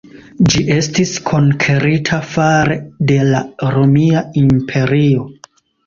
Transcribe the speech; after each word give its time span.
Ĝi 0.53 0.61
estis 0.75 1.11
konkerita 1.27 2.21
fare 2.31 2.81
de 3.13 3.21
la 3.31 3.45
Romia 3.79 4.29
Imperio. 4.47 5.33